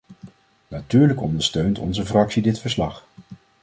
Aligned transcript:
Natuurlijk 0.69 1.21
ondersteunt 1.21 1.79
onze 1.79 2.05
fractie 2.05 2.41
dit 2.41 2.59
verslag. 2.59 3.05